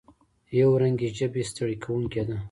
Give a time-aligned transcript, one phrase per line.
[0.59, 2.35] یو رنګي ژبه ستړې کوونکې ده.